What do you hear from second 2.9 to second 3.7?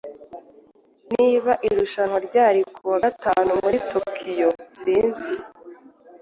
gatanu